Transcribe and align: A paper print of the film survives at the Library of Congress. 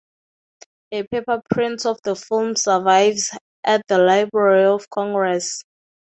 A 0.93 1.03
paper 1.03 1.43
print 1.47 1.85
of 1.85 1.99
the 2.03 2.15
film 2.15 2.55
survives 2.55 3.37
at 3.63 3.83
the 3.87 3.99
Library 3.99 4.65
of 4.65 4.89
Congress. 4.89 5.61